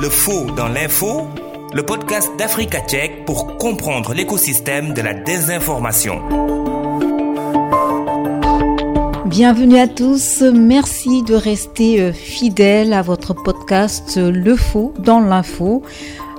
[0.00, 1.28] Le faux dans l'info,
[1.74, 6.22] le podcast d'Africa Tchèque pour comprendre l'écosystème de la désinformation.
[9.26, 15.20] Bienvenue à tous, merci de rester euh, fidèles à votre podcast euh, Le Faux dans
[15.20, 15.82] l'info.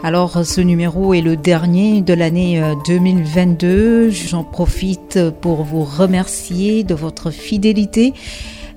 [0.02, 3.68] Alors ce numéro est le dernier de l'année 2022.
[3.68, 8.16] Euh, J'en profite pour vous remercier de votre fidélité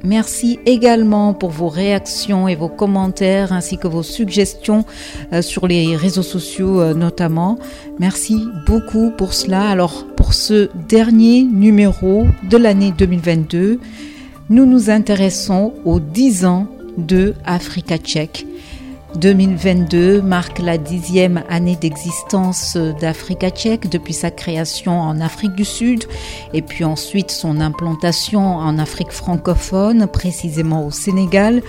[0.04, 4.84] Merci également pour vos réactions et vos commentaires ainsi que vos suggestions
[5.32, 7.58] euh, sur les réseaux sociaux euh, notamment.
[7.98, 8.36] Merci
[8.66, 9.66] beaucoup pour cela.
[9.66, 13.80] Alors pour ce dernier numéro de l'année 2022,
[14.50, 16.66] nous nous intéressons aux 10 ans
[16.98, 18.46] de Africa Tchèque.
[19.16, 26.04] 2022 marque la dixième année d'existence d'Africa tchèque depuis sa création en Afrique du Sud
[26.52, 31.62] et puis ensuite son implantation en Afrique francophone, précisément au Sénégal.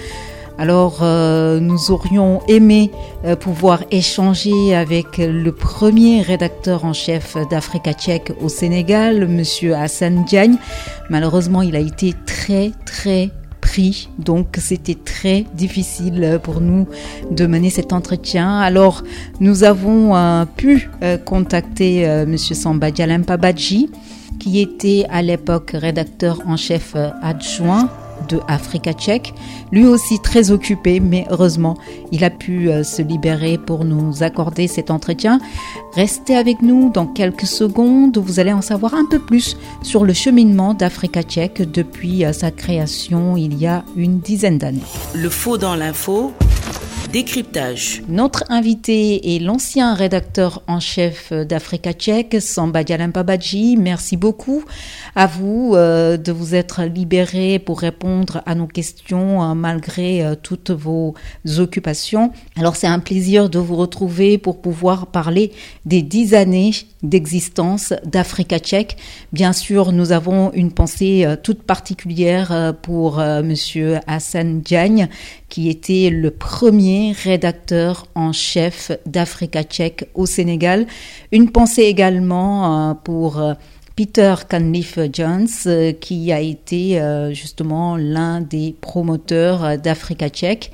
[0.58, 2.90] Alors euh, nous aurions aimé
[3.26, 10.24] euh, pouvoir échanger avec le premier rédacteur en chef d'Africa tchèque au Sénégal, monsieur Hassan
[10.24, 10.56] Diagne.
[11.10, 13.32] Malheureusement, il a été très très
[14.20, 16.88] donc c'était très difficile pour nous
[17.32, 18.60] de mener cet entretien.
[18.60, 19.04] Alors
[19.40, 22.92] nous avons euh, pu euh, contacter euh, Monsieur Samba
[24.40, 27.90] qui était à l'époque rédacteur en chef adjoint
[28.28, 29.34] de Africa Tchèque,
[29.72, 31.78] lui aussi très occupé, mais heureusement,
[32.12, 35.40] il a pu euh, se libérer pour nous accorder cet entretien.
[35.94, 40.14] Restez avec nous dans quelques secondes, vous allez en savoir un peu plus sur le
[40.14, 44.82] cheminement d'Africa Tchèque depuis euh, sa création il y a une dizaine d'années.
[45.14, 46.32] Le faux dans l'info
[47.16, 48.04] Décryptage.
[48.10, 53.78] Notre invité est l'ancien rédacteur en chef d'Africa Tchèque, Samba Pabadji.
[53.78, 54.66] Merci beaucoup
[55.16, 60.36] à vous euh, de vous être libéré pour répondre à nos questions euh, malgré euh,
[60.36, 61.16] toutes vos
[61.58, 62.34] occupations.
[62.58, 65.54] Alors c'est un plaisir de vous retrouver pour pouvoir parler
[65.86, 66.74] des dix années
[67.10, 68.98] d'existence d'Africa Tchèque.
[69.34, 75.10] Bien sûr, nous avons une pensée toute particulière pour monsieur Hassan Diagne
[75.56, 80.86] qui était le premier rédacteur en chef d'Africa Tchèque au Sénégal.
[81.32, 83.54] Une pensée également euh, pour euh,
[83.96, 87.02] Peter Canliff Jones, euh, qui a été
[87.32, 90.72] justement l'un des promoteurs d'Africa Tchèque.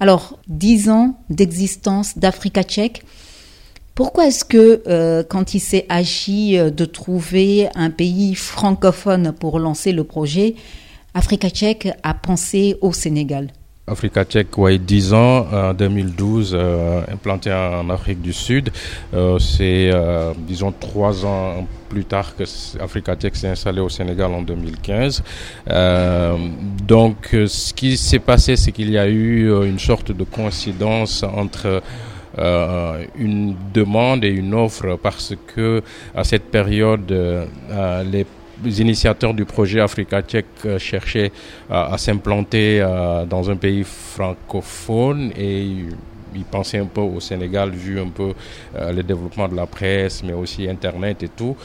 [0.00, 3.02] Alors, dix ans d'existence d'Africa Tchèque.
[4.00, 10.04] Pourquoi est-ce que quand il s'est agi de trouver un pays francophone pour lancer le
[10.04, 10.54] projet,
[11.12, 13.48] Africa Tchèque a pensé au Sénégal?
[13.86, 18.70] Africa Tchèque, ouais, 10 ans, en 2012, euh, implanté en Afrique du Sud.
[19.12, 22.44] Euh, c'est, euh, disons, trois ans plus tard que
[22.80, 25.22] Africa Tchèque s'est installé au Sénégal en 2015.
[26.86, 31.82] donc, ce qui s'est passé, c'est qu'il y a eu une sorte de coïncidence entre
[32.38, 35.82] une demande et une offre parce que
[36.14, 37.10] à cette période,
[38.10, 38.26] les
[38.64, 41.32] les initiateurs du projet Africa Tchèque euh, cherchaient
[41.70, 45.66] à, s'implanter euh, dans un pays francophone et
[46.32, 48.32] ils pensaient un peu au Sénégal vu un peu
[48.76, 51.56] euh, le développement de la presse, mais aussi Internet et tout.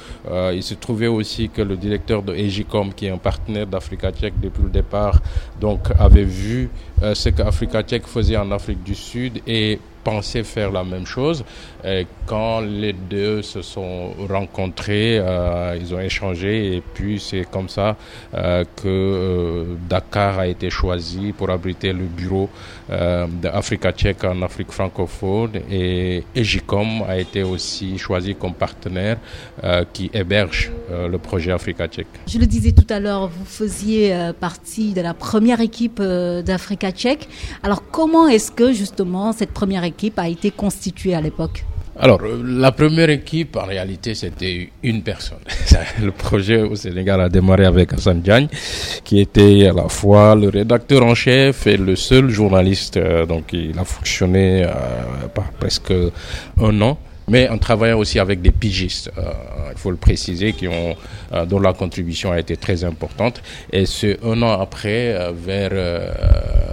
[0.53, 4.39] il se trouvait aussi que le directeur de Egicom, qui est un partenaire d'Africa Tchèque
[4.41, 5.21] depuis le départ,
[5.61, 6.69] donc avait vu
[7.13, 11.43] ce qu'Africa Tchèque faisait en Afrique du Sud et pensait faire la même chose.
[11.87, 17.69] Et quand les deux se sont rencontrés, euh, ils ont échangé et puis c'est comme
[17.69, 17.95] ça
[18.33, 22.49] euh, que euh, Dakar a été choisi pour abriter le bureau
[22.87, 29.17] d'Africa Tchèque en Afrique francophone et Egicom a été aussi choisi comme partenaire
[29.91, 32.05] qui héberge le projet Africa Tchèque.
[32.27, 37.27] Je le disais tout à l'heure, vous faisiez partie de la première équipe d'Africa Tchèque.
[37.63, 41.65] Alors comment est-ce que justement cette première équipe a été constituée à l'époque?
[41.97, 45.39] Alors, euh, la première équipe, en réalité, c'était une personne.
[46.01, 48.47] Le projet au Sénégal a démarré avec Hassan Diagne,
[49.05, 52.97] qui était à la fois le rédacteur en chef et le seul journaliste.
[52.97, 55.93] Euh, donc, il a fonctionné euh, par presque
[56.61, 56.97] un an
[57.27, 59.21] mais en travaillant aussi avec des pigistes, euh,
[59.71, 60.95] il faut le préciser, qui ont,
[61.33, 63.41] euh, dont la contribution a été très importante.
[63.71, 65.71] Et c'est un an après, euh, vers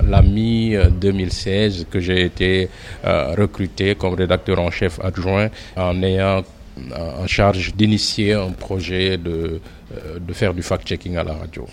[0.09, 2.69] la mi-2016, que j'ai été
[3.05, 6.43] recruté comme rédacteur en chef adjoint en ayant
[6.97, 9.61] en charge d'initier un projet de,
[10.21, 11.67] de faire du fact-checking à la radio.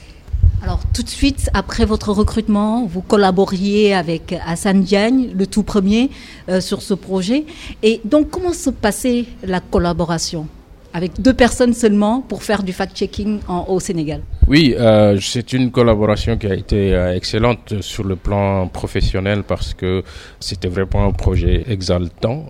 [0.61, 6.09] Alors tout de suite, après votre recrutement, vous collaboriez avec Hassan Diagne, le tout premier,
[6.49, 7.45] euh, sur ce projet.
[7.81, 10.47] Et donc comment se passait la collaboration
[10.93, 14.21] avec deux personnes seulement pour faire du fact-checking au Sénégal?
[14.47, 19.73] Oui, euh, c'est une collaboration qui a été euh, excellente sur le plan professionnel parce
[19.75, 20.03] que
[20.39, 22.47] c'était vraiment un projet exaltant.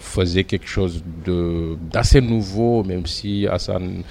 [0.00, 1.02] Faisait quelque chose
[1.92, 4.02] d'assez nouveau, même si Hassan,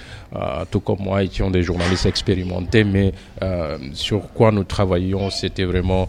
[0.70, 3.12] tout comme moi, étions des journalistes expérimentés, mais
[3.92, 6.08] sur quoi nous travaillions, c'était vraiment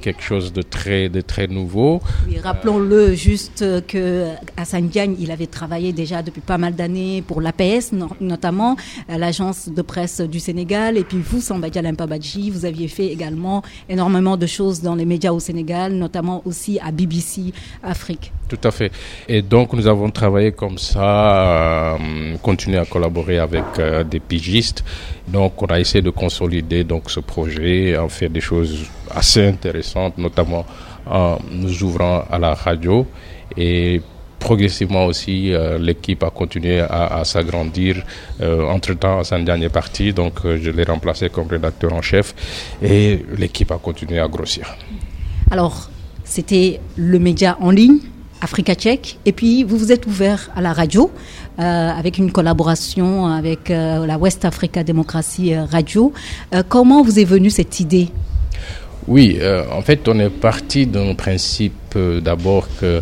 [0.00, 2.00] quelque chose de très de très nouveau.
[2.42, 7.92] Rappelons-le juste que Hassan Diagne, il avait travaillé déjà depuis pas mal d'années pour l'APS,
[8.20, 8.76] notamment
[9.08, 10.96] l'agence de presse du Sénégal.
[10.96, 15.32] Et puis vous, Samba Badji, vous aviez fait également énormément de choses dans les médias
[15.32, 17.52] au Sénégal, notamment aussi à BBC
[17.82, 18.32] Afrique.
[18.52, 18.92] Tout à fait.
[19.28, 24.84] Et donc nous avons travaillé comme ça, euh, continué à collaborer avec euh, des pigistes.
[25.26, 30.18] Donc on a essayé de consolider donc ce projet, en faire des choses assez intéressantes,
[30.18, 30.66] notamment
[31.06, 33.06] en nous ouvrant à la radio
[33.56, 34.02] et
[34.38, 38.04] progressivement aussi, euh, l'équipe a continué à, s'agrandir.
[38.38, 42.34] Entre-temps, Hassan est parti, donc je l'ai remplacé comme rédacteur en chef
[42.82, 44.76] et l'équipe a continué à grossir.
[45.50, 45.88] Alors,
[46.24, 47.98] c'était le média en ligne,
[48.42, 51.10] Africa Tchèque, et puis vous vous êtes ouvert à la radio
[51.58, 56.12] avec une collaboration avec la West Africa Démocratie Radio.
[56.68, 58.08] comment vous est venue cette idée?
[59.06, 59.38] Oui,
[59.70, 63.00] en fait, on est parti d'un principe d'abord que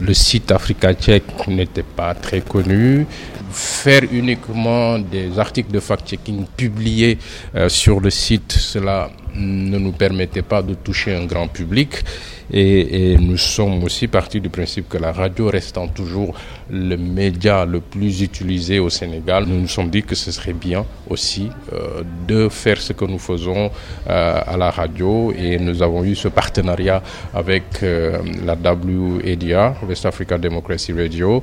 [0.00, 3.06] le site Africa Tchèque n'était pas très connu.
[3.50, 7.18] Faire uniquement des articles de fact-checking publiés
[7.54, 12.04] euh, sur le site, cela ne nous permettait pas de toucher un grand public.
[12.52, 16.34] Et, nous sommes aussi partis du principe que la radio restant toujours
[16.70, 20.84] le média le plus utilisé au Sénégal, nous nous sommes dit que ce serait bien
[21.08, 23.70] aussi euh, de faire ce que nous faisons
[24.08, 27.02] euh, à la radio et nous avons eu ce partenariat
[27.34, 31.42] avec euh, la WADA, West Africa Democracy Radio,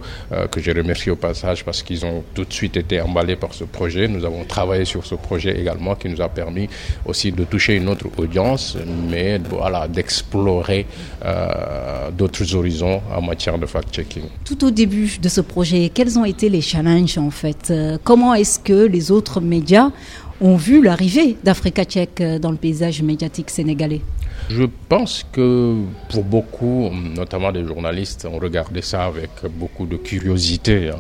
[0.51, 3.63] que je remercie au passage parce qu'ils ont tout de suite été emballés par ce
[3.63, 4.07] projet.
[4.07, 6.67] Nous avons travaillé sur ce projet également qui nous a permis
[7.05, 8.77] aussi de toucher une autre audience,
[9.09, 10.85] mais voilà, d'explorer
[11.23, 14.23] euh, d'autres horizons en matière de fact-checking.
[14.43, 17.69] Tout au début de ce projet, quels ont été les challenges en fait?
[17.71, 19.91] Euh, Comment est-ce que les autres médias
[20.41, 24.01] ont vu l'arrivée d'Africa Tchèque euh, dans le paysage médiatique sénégalais
[24.49, 25.75] je pense que
[26.09, 30.91] pour beaucoup, notamment des journalistes, ont regardé ça avec beaucoup de curiosité.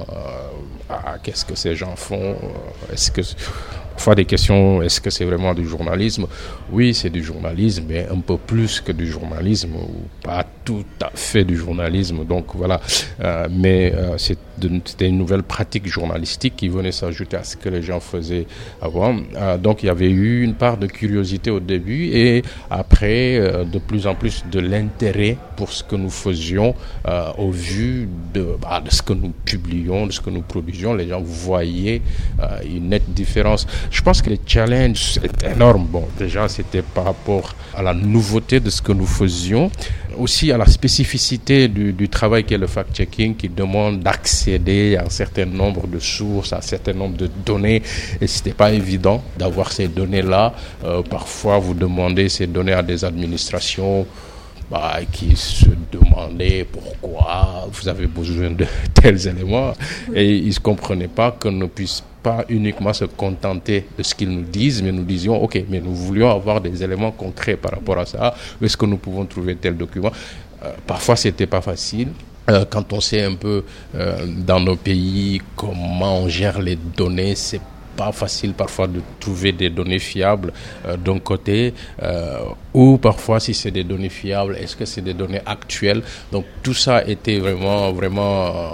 [0.89, 2.35] Ah, qu'est-ce que ces gens font
[2.91, 3.21] Est-ce que
[3.95, 6.27] Parfois des questions, est-ce que c'est vraiment du journalisme?
[6.69, 11.11] Oui, c'est du journalisme, mais un peu plus que du journalisme, ou pas tout à
[11.13, 12.25] fait du journalisme.
[12.25, 12.81] Donc voilà,
[13.23, 17.83] euh, mais euh, c'était une nouvelle pratique journalistique qui venait s'ajouter à ce que les
[17.83, 18.47] gens faisaient
[18.81, 19.15] avant.
[19.35, 23.79] Euh, donc il y avait eu une part de curiosité au début et après de
[23.79, 26.73] plus en plus de l'intérêt pour ce que nous faisions
[27.37, 30.95] au vu de, bah, de ce que nous publions, de ce que nous produisions.
[30.95, 32.01] Les gens voyaient
[32.65, 33.67] une nette différence.
[33.91, 35.85] Je pense que le challenge est énorme.
[35.85, 39.69] Bon, déjà, c'était par rapport à la nouveauté de ce que nous faisions,
[40.17, 45.45] aussi à la spécificité du, travail qu'est le fact-checking qui demande d'accéder à un certain
[45.45, 47.81] nombre de sources, à un certain nombre de données.
[48.21, 50.53] Et ce n'était pas évident d'avoir ces données-là.
[50.83, 54.05] Euh, parfois, vous demandez ces données à des administrations.
[54.69, 58.65] Bah, qui se demandaient pourquoi vous avez besoin de
[58.95, 59.73] tels éléments
[60.11, 64.29] et ils ne comprenaient pas qu'on ne puisse pas uniquement se contenter de ce qu'ils
[64.31, 67.99] nous disent, mais nous disions, OK, mais nous voulions avoir des éléments concrets par rapport
[67.99, 68.33] à ça.
[68.59, 70.11] Où est-ce que nous pouvons trouver tel document?
[70.63, 72.07] Euh, Parfois, c'était pas facile.
[72.49, 73.63] Euh, quand on sait un peu
[73.93, 77.61] euh, dans nos pays comment on gère les données, c'est
[77.95, 80.51] pas facile parfois de trouver des données fiables
[81.03, 81.73] d'un côté,
[82.73, 86.03] ou parfois si c'est des données fiables, est-ce que c'est des données actuelles?
[86.31, 88.73] Donc tout ça était vraiment, vraiment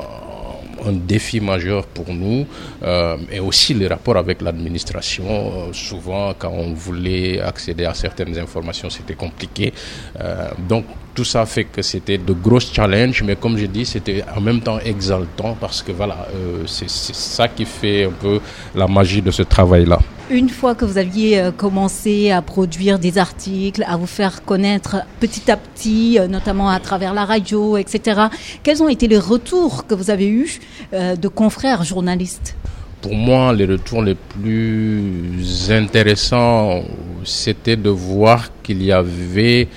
[0.86, 2.46] un défi majeur pour nous
[2.84, 5.26] euh, et aussi les rapports avec l'administration.
[5.28, 9.74] Euh, souvent, quand on voulait accéder à certaines informations, c'était compliqué.
[10.20, 14.24] Euh, donc, tout ça fait que c'était de gros challenges, mais comme je dis, c'était
[14.36, 16.26] en même temps exaltant parce que voilà,
[16.66, 18.40] c'est ça qui fait un peu
[18.74, 20.00] la magie de ce travail-là.
[20.32, 24.96] Une fois que vous aviez euh, commencé à produire des articles, à vous faire connaître
[25.20, 28.28] petit à petit, euh, notamment à travers la radio, etc.,
[28.64, 30.62] quels ont été les retours que vous avez eus
[30.94, 32.56] euh, de confrères journalistes?
[33.02, 36.84] Pour moi, les retours les plus intéressants,
[37.26, 39.68] c'était de voir qu'il y avait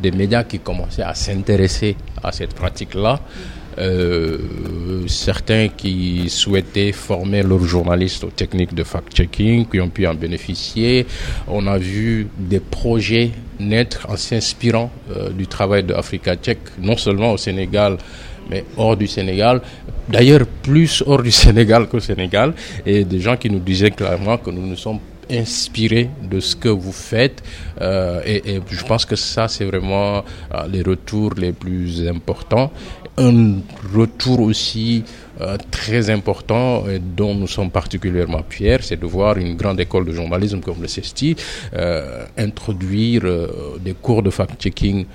[0.00, 3.18] des médias qui commençaient à s'intéresser à cette pratique-là.
[3.78, 4.38] Euh,
[5.06, 11.06] certains qui souhaitaient former leurs journalistes aux techniques de fact-checking, qui ont pu en bénéficier.
[11.46, 13.30] On a vu des projets
[13.60, 17.98] naître en s'inspirant euh, du travail de Africa Tchèque, non seulement au Sénégal,
[18.50, 19.60] mais hors du Sénégal,
[20.08, 22.54] d'ailleurs plus hors du Sénégal qu'au Sénégal,
[22.86, 26.68] et des gens qui nous disaient clairement que nous nous sommes inspirés de ce que
[26.68, 27.42] vous faites.
[27.80, 30.24] Euh, et, je pense que ça c'est vraiment
[30.70, 32.70] les retours les plus importants
[33.18, 33.60] un
[33.94, 35.04] retour aussi
[35.40, 40.04] euh, très important et dont nous sommes particulièrement fiers, c'est de voir une grande école
[40.06, 41.36] de journalisme comme le CESTI
[41.74, 45.06] euh, introduire euh, des cours de fact-checking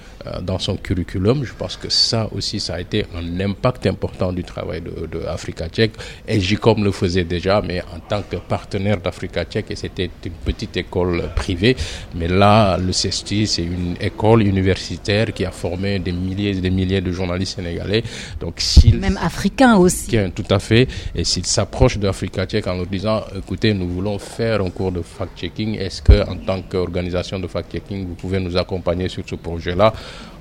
[0.42, 1.44] dans son curriculum.
[1.44, 5.25] Je pense que ça aussi, ça a été un impact important du travail de, de
[5.25, 5.94] Africa Tchèque.
[6.28, 10.32] Et JICOM le faisait déjà, mais en tant que partenaire d'Africa Tchèque, et c'était une
[10.32, 11.75] petite école privée.
[12.16, 16.70] Mais là, le CESTI, c'est une école universitaire qui a formé des milliers et des
[16.70, 18.04] milliers de journalistes sénégalais.
[18.40, 18.62] Donc,
[19.00, 20.18] Même africain aussi.
[20.36, 20.88] tout à fait.
[21.16, 25.01] Et s'ils s'approchent d'Africa Tchèque en leur disant, écoutez, nous voulons faire un cours de
[25.01, 29.94] fact-checking, est-ce que, en tant qu'organisation de fact-checking, vous pouvez nous accompagner sur ce projet-là?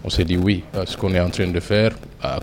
[0.02, 0.64] On s'est dit oui.
[0.86, 1.92] Ce qu'on est en train de faire,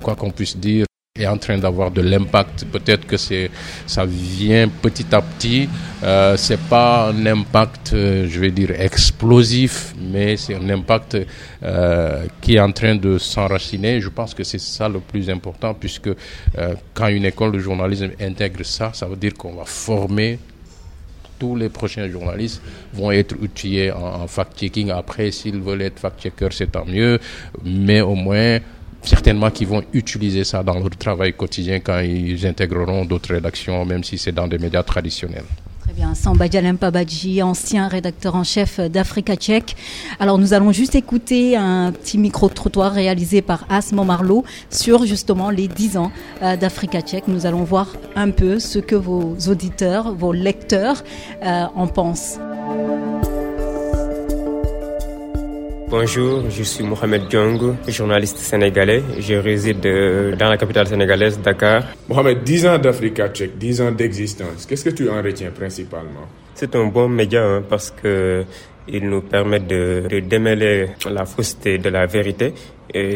[0.02, 0.86] quoi qu'on puisse dire,
[1.22, 2.66] est en train d'avoir de l'impact.
[2.66, 3.50] Peut-être que c'est,
[3.86, 5.68] ça vient petit à petit.
[6.04, 11.18] Euh, c'est pas un impact, euh, je vais dire explosif, mais c'est un impact
[11.64, 14.00] euh, qui est en train de s'enraciner.
[14.00, 18.12] Je pense que c'est ça le plus important, puisque euh, quand une école de journalisme
[18.22, 20.40] intègre ça, ça veut dire qu'on va former
[21.40, 22.62] tous les prochains journalistes
[22.94, 24.92] vont être outillés en, en fact-checking.
[24.92, 27.20] Après, s'ils veulent être fact-checkers, c'est tant mieux.
[27.64, 28.60] Mais au moins,
[29.04, 34.04] certainement qu'ils vont utiliser ça dans leur travail quotidien quand ils intégreront d'autres rédactions, même
[34.04, 35.46] si c'est dans des médias traditionnels.
[35.98, 36.46] Bien, Samba
[36.92, 39.76] Badji, ancien rédacteur en chef d'Africa Tchèque.
[40.20, 45.68] Alors nous allons juste écouter un petit micro-trottoir réalisé par Asmo Marlowe sur justement les
[45.68, 47.28] 10 ans d'Africa Tchèque.
[47.28, 51.04] Nous allons voir un peu ce que vos auditeurs, vos lecteurs
[51.42, 52.38] euh, en pensent.
[55.90, 59.02] Bonjour, je suis Mohamed Djong, journaliste sénégalais.
[59.20, 59.80] Je réside
[60.38, 61.84] dans la capitale sénégalaise, Dakar.
[62.10, 64.66] Mohamed, 10 ans d'Africa Tchèque, 10 ans d'existence.
[64.66, 66.28] Qu'est-ce que tu en retiens principalement?
[66.56, 68.44] C'est un bon média hein, parce que
[68.88, 72.54] il nous permet de, démêler la fausseté de la vérité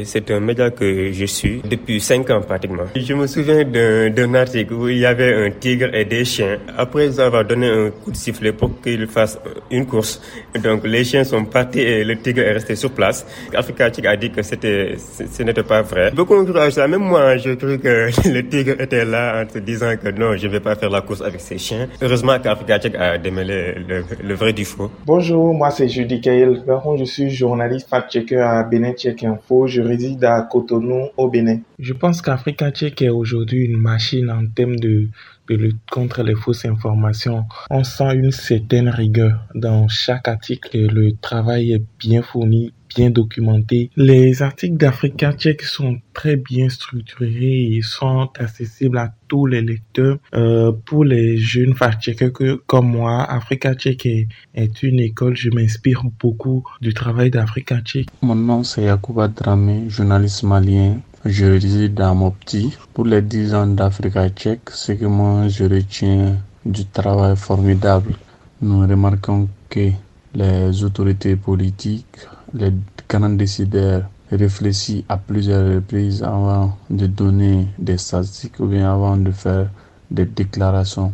[0.03, 2.83] c'est un média que je suis depuis cinq ans pratiquement.
[2.95, 6.57] Je me souviens d'un article où il y avait un tigre et des chiens.
[6.77, 10.21] Après avoir donné un coup de sifflet pour qu'ils fassent une course,
[10.61, 13.25] donc les chiens sont partis et le tigre est resté sur place.
[13.55, 16.11] Africa Tchèque a dit que c'était, ce n'était pas vrai.
[16.11, 16.87] Beaucoup ont ça.
[16.87, 20.47] Même moi, je cru que le tigre était là en se disant que non, je
[20.47, 21.87] ne vais pas faire la course avec ces chiens.
[22.01, 24.91] Heureusement qu'Africa Tchèque a démêlé le, le, vrai du faux.
[25.05, 26.63] Bonjour, moi c'est Judy Kael.
[26.97, 31.59] Je suis journaliste fact-checker à Benin Tchèque Info je réside à Cotonou au Bénin.
[31.77, 35.09] Je pense qu'Africa Tchèque est aujourd'hui une machine en termes de,
[35.47, 37.45] de lutte contre les fausses informations.
[37.69, 40.87] On sent une certaine rigueur dans chaque article.
[40.91, 43.89] Le travail est bien fourni, bien documenté.
[43.95, 50.17] Les articles d'Africa Tchèque sont très bien structurés et sont accessibles à tous les lecteurs.
[50.33, 55.35] Euh, pour les jeunes fact-checkers comme moi, Africa Tchèque est, une école.
[55.35, 58.07] Je m'inspire beaucoup du travail d'Africa Tchèque.
[58.21, 60.97] Mon nom c'est Yacouba Dramé, journaliste malien.
[61.25, 62.75] Je réside à Mopti.
[62.93, 68.15] Pour les 10 ans d'Africa Tchèque, ce que moi je retiens du travail formidable.
[68.61, 69.89] Nous remarquons que
[70.33, 72.73] les autorités politiques, les
[73.09, 79.31] grands décideurs réfléchissent à plusieurs reprises avant de donner des statistiques ou bien avant de
[79.31, 79.69] faire
[80.09, 81.13] des déclarations,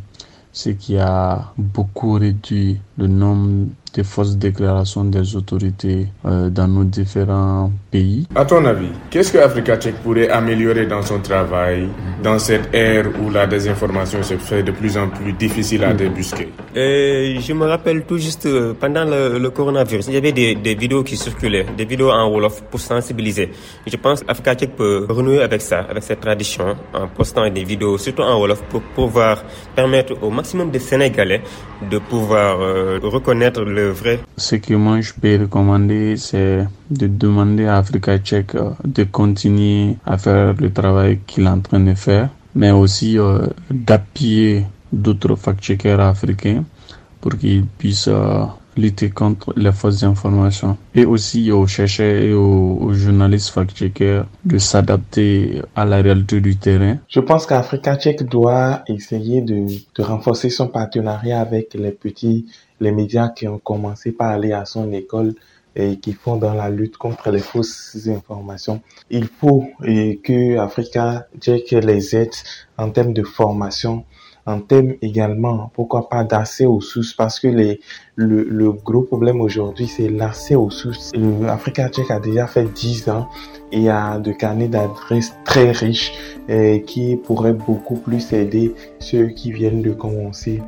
[0.52, 6.84] ce qui a beaucoup réduit le nombre de fausses déclarations des autorités euh, dans nos
[6.84, 8.28] différents pays.
[8.36, 11.88] À ton avis, qu'est-ce que Africa Tchèque pourrait améliorer dans son travail
[12.24, 16.50] dans cette ère où la désinformation se fait de plus en plus difficile à débusquer?
[16.76, 18.48] Et Je me rappelle tout juste
[18.80, 22.30] pendant le, le coronavirus, il y avait des, des, vidéos qui circulaient, des vidéos en
[22.30, 23.50] Wolof pour sensibiliser.
[23.86, 27.98] Je pense qu'Africa Tchèque peut renouer avec ça, avec cette tradition, en postant des vidéos,
[27.98, 29.44] surtout en Wolof, pour pouvoir
[29.76, 31.42] permettre au maximum de Sénégalais
[31.92, 33.77] de pouvoir euh, reconnaître le
[34.38, 40.18] Ce que moi je peux recommander, c'est de demander à Africa Tchèque de continuer à
[40.18, 46.00] faire le travail qu'il est en train de faire, mais aussi euh, d'appuyer d'autres fact-checkers
[46.00, 46.64] africains
[47.22, 48.46] pour qu'ils puissent euh,
[48.78, 50.78] lutter contre les fausses informations.
[50.96, 56.98] Et aussi aux chercheurs et aux, journalistes fact-checkers de s'adapter à la réalité du terrain.
[57.08, 59.66] Je pense qu'Africa Tchèque doit essayer de,
[60.02, 62.46] renforcer son partenariat avec les petits,
[62.80, 65.34] les médias qui ont commencé par aller à son école
[65.76, 68.82] et qui font dans la lutte contre les fausses informations.
[69.12, 72.34] Il faut et que Africa Tchèque les aide
[72.78, 74.06] en termes de formation
[74.48, 77.78] en termes également, pourquoi pas d'accès aux sources, parce que le,
[78.16, 81.12] le gros problème aujourd'hui, c'est l'accès aux sources.
[81.48, 83.28] Africa Check a déjà fait 10 ans
[83.74, 86.14] et a de carnets d'adresses très riches
[86.48, 90.62] et qui pourraient beaucoup plus aider ceux qui viennent de commencer.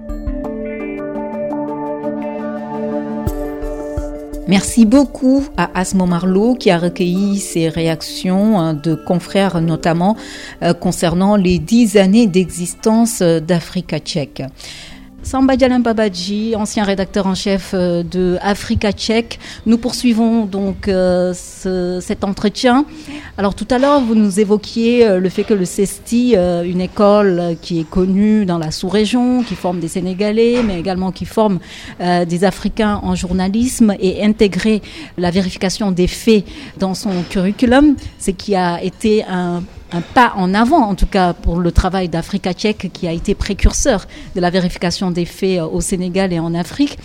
[4.50, 10.18] Merci beaucoup à Asmo Marlowe qui a recueilli ces réactions hein, de confrères notamment
[10.64, 14.42] euh, concernant les dix années d'existence d'Africa Tchèque.
[15.30, 19.38] Samba Dialem Babadji, ancien rédacteur en chef euh, de Africa Tchèque.
[19.68, 22.84] Nous poursuivons donc euh, cet entretien.
[23.38, 27.58] Alors tout à l'heure, vous nous évoquiez euh, le fait que le CESTI, une école
[27.62, 31.60] qui est connue dans la sous-région, qui forme des Sénégalais, mais également qui forme
[32.00, 34.82] des Africains en journalisme et intégrer
[35.20, 36.44] la vérification des faits
[36.80, 41.34] dans son curriculum, c'est qui a été un un pas en avant, en tout cas
[41.34, 45.66] pour le travail d'Africa Tchèque qui a été précurseur de la vérification des faits euh,
[45.66, 46.98] au Sénégal et en Afrique.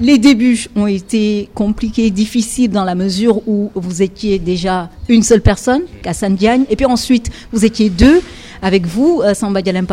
[0.00, 5.40] Les débuts ont été compliqués, difficiles dans la mesure où vous étiez déjà une seule
[5.40, 8.22] personne, Kassan Diagne, et puis ensuite vous étiez deux
[8.62, 9.86] avec vous, euh, Samba Dialem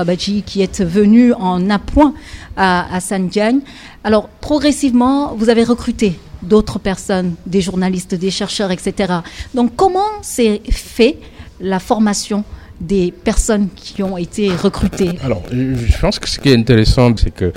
[0.45, 2.13] qui êtes venu en appoint
[2.55, 3.59] à, à Diagne.
[4.03, 9.13] Alors progressivement, vous avez recruté d'autres personnes, des journalistes, des chercheurs, etc.
[9.55, 11.17] Donc comment s'est fait
[11.59, 12.43] la formation
[12.79, 17.33] des personnes qui ont été recrutées Alors, je pense que ce qui est intéressant, c'est
[17.33, 17.53] que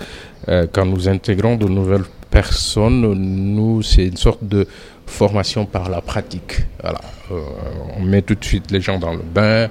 [0.49, 4.67] euh, quand nous intégrons de nouvelles personnes, nous, c'est une sorte de
[5.07, 6.61] formation par la pratique.
[6.81, 7.01] Voilà.
[7.33, 7.41] Euh,
[7.97, 9.69] on met tout de suite les gens dans le bain,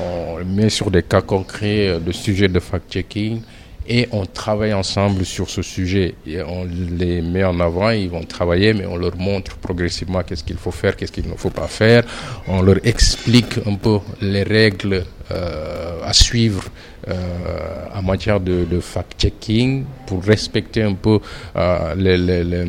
[0.00, 3.40] on met sur des cas concrets euh, de sujets de fact-checking
[3.86, 6.14] et on travaille ensemble sur ce sujet.
[6.26, 10.44] Et on les met en avant, ils vont travailler, mais on leur montre progressivement qu'est-ce
[10.44, 12.04] qu'il faut faire, qu'est-ce qu'il ne faut pas faire.
[12.48, 16.64] On leur explique un peu les règles à suivre
[17.08, 21.18] euh, en matière de, fact-checking pour respecter un peu
[21.56, 22.64] euh, les, les, les,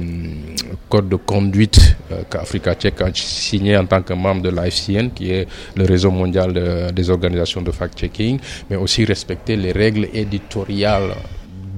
[0.90, 5.32] codes de conduite euh, qu'Africa Tchèque a signé en tant que membre de l'IFCN, qui
[5.32, 11.14] est le réseau mondial de, des organisations de fact-checking, mais aussi respecter les règles éditoriales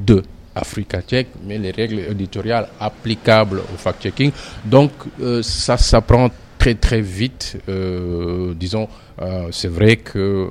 [0.05, 0.23] de
[0.55, 4.31] Africa Tchèque, mais les règles éditoriales applicables au fact-checking.
[4.65, 4.91] Donc
[5.21, 6.29] euh, ça s'apprend
[6.67, 8.89] très très vite, euh, disons,
[9.21, 10.49] euh, c'est vrai que euh,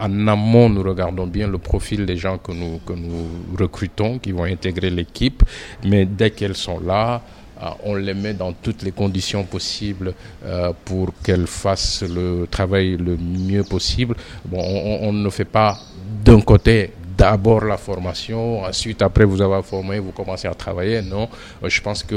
[0.00, 3.26] en amont, nous regardons bien le profil des gens que nous, que nous
[3.56, 5.44] recrutons, qui vont intégrer l'équipe,
[5.84, 7.22] mais dès qu'elles sont là,
[7.84, 10.14] on les met dans toutes les conditions possibles
[10.86, 14.16] pour qu'elles fassent le travail le mieux possible.
[14.46, 15.78] Bon, on, on ne fait pas
[16.24, 21.02] d'un côté d'abord la formation, ensuite après vous avez formé, vous commencez à travailler.
[21.02, 21.28] Non,
[21.62, 22.16] euh, je pense que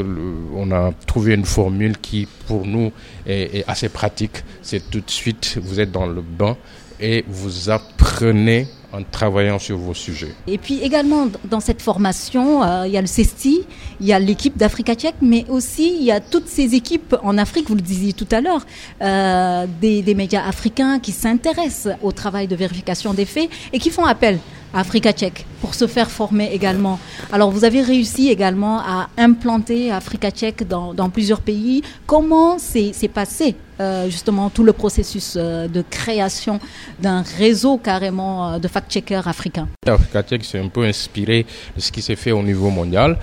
[0.55, 2.89] on a trouvé une formule qui pour nous
[3.27, 4.37] est, assez pratique.
[4.61, 6.55] C'est tout de suite, vous êtes dans le bain
[7.01, 10.33] et vous apprenez en travaillant sur vos sujets.
[10.47, 13.65] Et puis également dans cette formation, euh, il y a le CESTI,
[13.99, 17.37] il y a l'équipe d'Africa Tchèque, mais aussi il y a toutes ces équipes en
[17.37, 18.65] Afrique, vous le disiez tout à l'heure,
[19.01, 24.05] euh, des médias africains qui s'intéressent au travail de vérification des faits et qui font
[24.05, 24.39] appel
[24.73, 26.99] Africa Tchèque pour se faire former également.
[27.31, 31.83] Alors vous avez réussi également à implanter Africa Tchèque dans, plusieurs pays.
[32.05, 36.59] Comment s'est passé euh, justement tout le processus euh, de création
[37.01, 39.67] d'un réseau carrément euh, de fact-checkers africains?
[39.88, 43.17] Africa Tchèque s'est un peu inspiré de ce qui s'est fait au niveau mondial,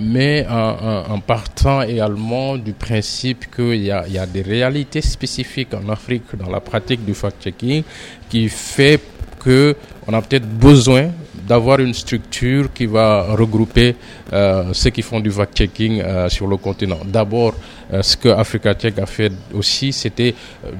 [0.00, 5.88] mais en, en, partant également du principe qu'il y y a des réalités spécifiques en
[5.88, 7.82] Afrique dans la pratique du fact-checking
[8.28, 9.00] qui fait
[9.38, 9.76] que
[10.08, 11.10] on a peut-être besoin
[11.46, 13.94] d'avoir une structure qui va regrouper
[14.32, 17.00] euh, ceux qui font du fact-checking euh, sur le continent.
[17.04, 17.54] D'abord,
[17.92, 20.34] euh, ce que Africa Tech a fait aussi, c'était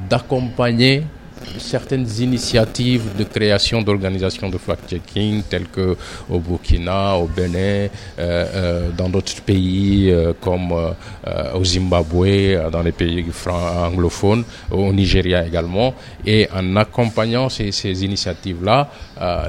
[0.09, 1.03] d'accompagner
[1.59, 5.97] certaines initiatives de création d'organisations de fact-checking telles que
[6.31, 12.93] au Burkina, au Bénin, euh, euh, dans d'autres pays euh, comme au Zimbabwe, dans les
[12.93, 15.95] pays anglophones, au Nigeria également.
[16.27, 18.89] Et en accompagnant ces, ces initiatives-là,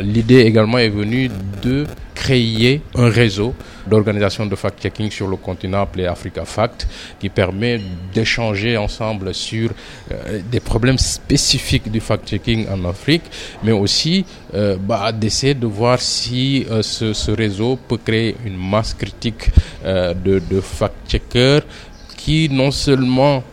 [0.01, 1.29] l'idée également est venue
[1.63, 1.85] de
[2.19, 3.55] créer un réseau
[3.87, 6.85] d'organisation de fact-checking sur le continent appelé Africa Fact,
[7.19, 7.79] qui permet
[8.13, 9.69] d'échanger ensemble sur
[10.11, 13.23] euh, des problèmes spécifiques du fact-checking en Afrique,
[13.63, 18.93] mais aussi euh, bah, d'essayer de voir si euh, ce, réseau peut créer une masse
[18.93, 19.49] critique
[19.85, 21.61] de, de fact-checkers
[22.17, 23.43] qui non seulement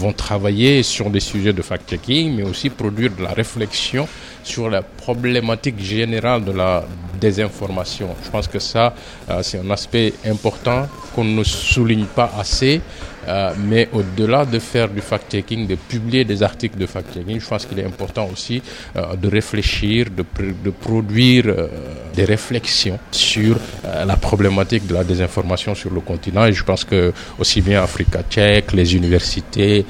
[0.00, 4.08] vont travailler sur des sujets de fact-checking, mais aussi produire de la réflexion
[4.42, 6.84] sur la problématique générale de la
[7.20, 8.08] désinformation.
[8.24, 8.94] Je pense que ça,
[9.30, 12.80] euh, c'est un aspect important qu'on ne souligne pas assez
[13.28, 17.66] Euh, mais au-delà de faire du fact-checking, de publier des articles de fact-checking, je pense
[17.66, 18.60] qu'il est important aussi
[18.96, 21.68] euh, de réfléchir, de, produire euh,
[22.14, 26.44] des réflexions sur la problématique de la désinformation sur le continent.
[26.46, 29.84] Et je pense que aussi bien Africa Tchèque, les universités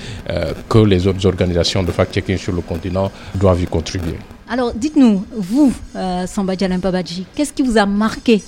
[0.68, 4.18] que les autres organisations de fact-checking sur le continent doivent y contribuer.
[4.48, 5.72] Alors dites-nous, vous,
[6.26, 8.42] Samba Babadji, qu'est-ce qui vous a marqué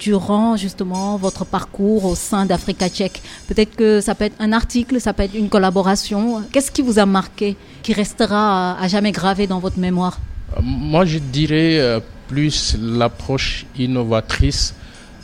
[0.00, 5.00] durant justement votre parcours au sein d'Africa Tchèque Peut-être que ça peut être un article,
[5.00, 6.42] ça peut être une collaboration.
[6.50, 10.18] Qu'est-ce qui vous a marqué, qui restera à jamais gravé dans votre mémoire?
[10.56, 14.74] Euh, Moi, je dirais euh, plus l'approche innovatrice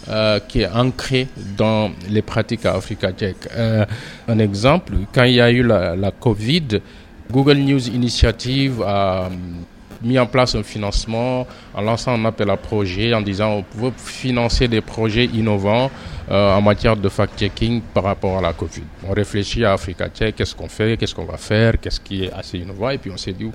[0.09, 3.49] euh, qui est ancrée dans les pratiques à Africa Tchèque.
[4.29, 6.81] un exemple, quand il y a eu la, la Covid,
[7.33, 9.29] Google News Initiative a
[10.03, 13.93] mis en place un financement en lançant un appel à projet en disant on veut
[13.97, 15.91] financer des projets innovants
[16.31, 18.83] euh, en matière de fact-checking par rapport à la Covid.
[19.09, 22.33] On réfléchit à Africa Tech, qu'est-ce qu'on fait, qu'est-ce qu'on va faire, qu'est-ce qui est
[22.33, 23.51] assez innovant et puis on s'est dit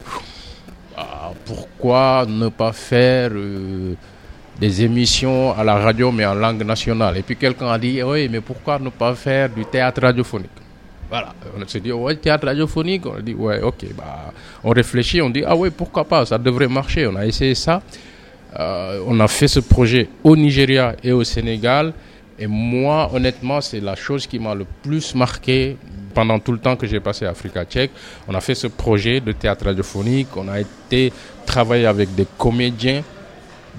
[0.98, 3.94] ah, pourquoi ne pas faire euh,
[4.60, 7.18] des émissions à la radio mais en langue nationale?
[7.18, 10.61] Et puis quelqu'un a dit oui mais pourquoi ne pas faire du théâtre radiophonique?
[11.12, 13.06] Voilà, on s'est dit, ouais, théâtre radiophonique.
[13.06, 14.32] On a dit, ouais, ok, bah,
[14.64, 17.06] on réfléchit, on dit, ah ouais, pourquoi pas, ça devrait marcher.
[17.06, 17.82] On a essayé ça.
[18.58, 21.92] Euh, on a fait ce projet au Nigeria et au Sénégal.
[22.40, 25.76] Et moi, honnêtement, c'est la chose qui m'a le plus marqué
[26.14, 27.92] pendant tout le temps que j'ai passé à Africa Tchèque.
[28.30, 30.30] On a fait ce projet de théâtre radiophonique.
[30.38, 31.12] On a été
[31.46, 33.04] travailler avec des comédiens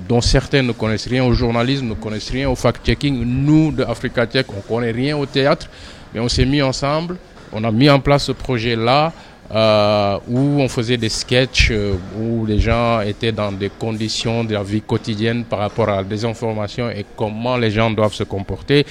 [0.06, 3.24] dont certains ne connaissent rien au journalisme, ne connaissent rien au fact-checking.
[3.24, 5.70] Nous, de Africa Tchèque, on connaît rien au théâtre.
[6.14, 7.16] Mais on s'est mis ensemble,
[7.52, 9.12] on a mis en place ce projet-là
[9.54, 14.54] euh, où on faisait des sketchs euh, où les gens étaient dans des conditions de
[14.54, 18.86] la vie quotidienne par rapport à la désinformation et comment les gens doivent se comporter.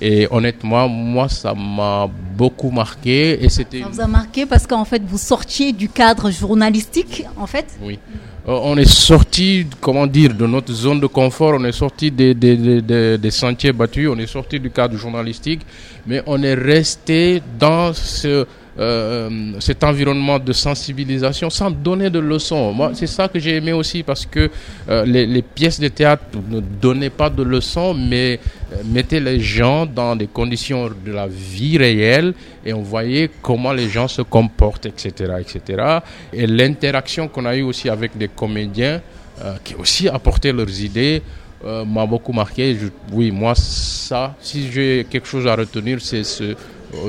[0.00, 3.44] Et honnêtement, moi, ça m'a beaucoup marqué.
[3.44, 3.82] Et c'était.
[3.82, 7.66] Ça vous a marqué parce qu'en fait, vous sortiez du cadre journalistique, en fait?
[7.80, 8.00] Oui.
[8.48, 12.34] Euh, on est sorti, comment dire, de notre zone de confort, on est sorti des,
[12.34, 15.60] des, des, des, sentiers battus, on est sorti du cadre journalistique,
[16.06, 18.44] mais on est resté dans ce,
[18.78, 22.72] euh, cet environnement de sensibilisation sans donner de leçons.
[22.72, 24.50] Moi, c'est ça que j'ai aimé aussi parce que
[24.88, 28.40] euh, les, pièces de théâtre ne donnaient pas de leçons, mais
[28.72, 32.32] euh, mettaient les gens dans des conditions de la vie réelle
[32.64, 35.98] et on voyait comment les gens se comportent, etc., etc.
[36.32, 39.02] Et l'interaction qu'on a eue aussi avec des comédiens
[39.44, 41.22] euh, qui aussi apportaient leurs idées.
[41.64, 42.76] m'a beaucoup marqué.
[43.12, 46.56] Oui, moi, ça, si j'ai quelque chose à retenir, c'est ce,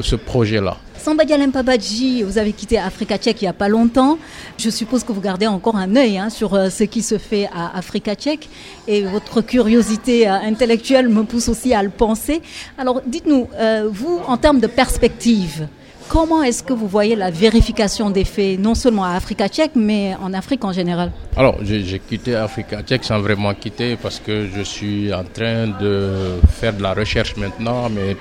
[0.02, 0.78] ce projet-là.
[1.04, 4.18] Samba Pabadji, vous avez quitté Africa Tchèque il n'y a pas longtemps.
[4.58, 7.50] Je suppose que vous gardez encore un œil hein, sur euh, ce qui se fait
[7.54, 8.48] à Africa Tchèque
[8.88, 12.42] et votre curiosité euh, intellectuelle me pousse aussi à le penser.
[12.78, 15.68] Alors dites-nous, euh, vous, en termes de perspective,
[16.08, 20.16] comment est-ce que vous voyez la vérification des faits, non seulement à Africa Tchèque, mais
[20.22, 21.12] en Afrique en général?
[21.36, 26.40] Alors, j'ai quitté Africa Tchèque sans vraiment quitter parce que je suis en train de
[26.48, 28.16] faire de la recherche maintenant, mais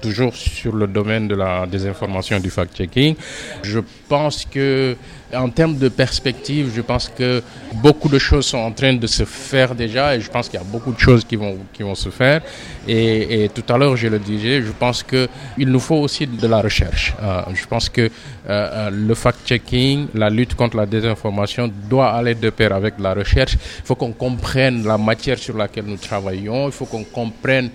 [0.00, 3.14] toujours sur le domaine de la désinformation et du fact-checking.
[3.62, 4.96] Je pense que,
[5.32, 7.42] en termes de perspective, je pense que
[7.74, 10.62] beaucoup de choses sont en train de se faire déjà et je pense qu'il y
[10.62, 12.40] a beaucoup de choses qui vont, qui vont se faire.
[12.88, 16.60] Et, tout à l'heure, je le disais, je pense qu'il nous faut aussi de la
[16.60, 17.14] recherche.
[17.22, 18.08] Euh, je pense que euh,
[18.48, 23.54] euh, le fact-checking, la lutte contre la désinformation doit aller de pair avec la recherche.
[23.54, 27.70] Il faut qu'on comprenne la matière sur laquelle nous travaillons, il faut qu'on comprenne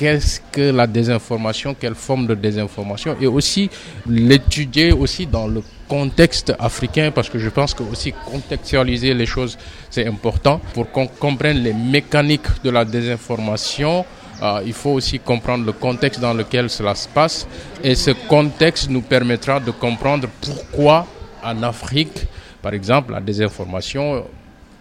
[0.00, 3.68] qu'est-ce que la désinformation, quelle forme de désinformation, et aussi
[4.06, 9.58] l'étudier aussi dans le contexte africain, parce que je pense que aussi contextualiser les choses,
[9.90, 14.06] c'est important pour qu'on comprenne les mécaniques de la désinformation.
[14.42, 17.46] Euh, il faut aussi comprendre le contexte dans lequel cela se passe,
[17.84, 21.06] et ce contexte nous permettra de comprendre pourquoi
[21.44, 22.26] en Afrique,
[22.62, 24.24] par exemple, la désinformation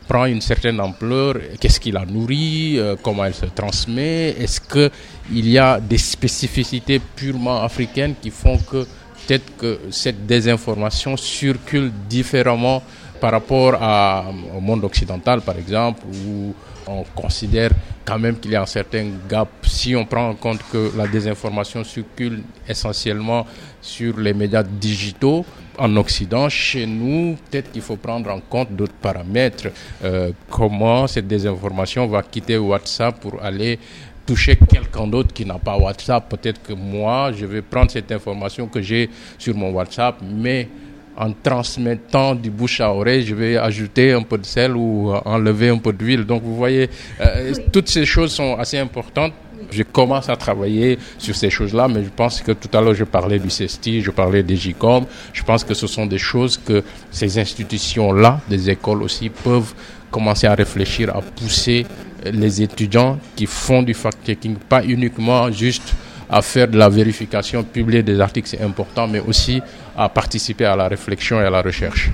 [0.10, 5.48] prend une certaine ampleur, qu'est-ce qui la nourrit, euh, comment elle se transmet, est-ce qu'il
[5.48, 8.88] y a des spécificités purement africaines qui font que
[9.28, 12.82] peut-être que cette désinformation circule différemment
[13.22, 14.26] par rapport à,
[14.58, 16.56] au monde occidental, par exemple, où
[16.88, 17.70] on considère
[18.04, 19.50] quand même qu'il y a un certain gap.
[19.64, 23.46] Si on prend en compte que la désinformation circule essentiellement
[23.82, 25.46] sur les médias digitaux
[25.78, 29.70] en Occident, chez nous, peut-être qu'il faut prendre en compte d'autres paramètres.
[30.04, 33.80] Euh, comment cette désinformation va quitter WhatsApp pour aller
[34.26, 36.28] toucher quelqu'un d'autre qui n'a pas WhatsApp?
[36.30, 40.68] Peut-être que moi, je vais prendre cette information que j'ai sur mon WhatsApp, mais
[41.16, 45.70] en transmettant du bouche à oreille, je vais ajouter un peu de sel ou enlever
[45.70, 46.24] un peu d'huile.
[46.26, 46.90] Donc vous voyez,
[47.20, 49.34] euh, toutes ces choses sont assez importantes
[49.72, 53.04] je commence à travailler sur ces choses-là, mais je pense que tout à l'heure je
[53.04, 55.06] parlais du CESTI, je parlais des GICOM.
[55.34, 59.74] Je pense que ce sont des choses que ces institutions-là, des écoles aussi, peuvent
[60.12, 61.86] commencer à réfléchir, à pousser
[62.26, 65.94] les étudiants qui font du fact-checking, pas uniquement juste
[66.30, 69.62] à faire de la vérification, publier des articles, c'est important, mais aussi
[69.98, 72.12] à participer à la réflexion et à la recherche.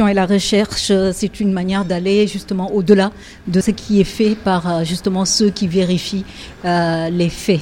[0.00, 3.12] Et la recherche, euh, c'est une manière d'aller justement au-delà
[3.46, 6.24] de ce qui est fait par euh, justement ceux qui vérifient
[6.64, 7.60] euh, les faits.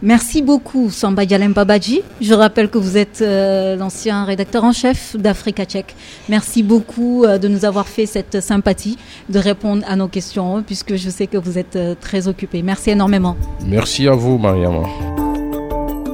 [0.00, 2.00] Merci beaucoup, Samba Yalem Babaji.
[2.22, 5.96] Je rappelle que vous êtes l'ancien rédacteur en chef d'Africa Tchèque.
[6.28, 8.96] Merci beaucoup de nous avoir fait cette sympathie
[9.28, 12.62] de répondre à nos questions, puisque je sais que vous êtes très occupé.
[12.62, 13.36] Merci énormément.
[13.66, 15.27] Merci à vous, Mariama